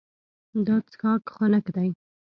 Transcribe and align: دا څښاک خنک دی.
دا 0.65 0.75
څښاک 0.89 1.23
خنک 1.35 1.65
دی. 1.75 1.89